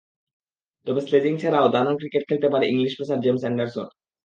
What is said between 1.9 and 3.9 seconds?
Cricket খেলতে তৈরি English pacer James Anderson.